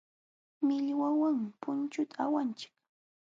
Millwawanmi 0.65 1.49
punchuta 1.61 2.13
awanchik. 2.25 2.73